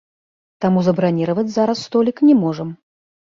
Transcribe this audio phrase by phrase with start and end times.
[0.63, 2.73] Таму забраніраваць зараз столік не можам.